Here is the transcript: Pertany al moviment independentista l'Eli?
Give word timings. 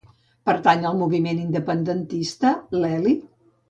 Pertany 0.49 0.87
al 0.93 0.97
moviment 1.03 1.43
independentista 1.45 2.59
l'Eli? 2.83 3.19